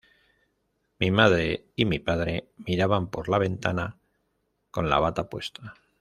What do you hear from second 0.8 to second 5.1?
Mi madre y mi padre miraban por la ventana con la